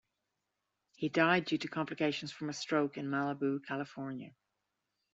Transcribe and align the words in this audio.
He 0.95 1.09
died 1.09 1.45
due 1.45 1.59
to 1.59 1.67
complications 1.67 2.31
from 2.31 2.49
a 2.49 2.53
stroke 2.53 2.97
in 2.97 3.05
Malibu, 3.11 3.63
California. 3.63 4.33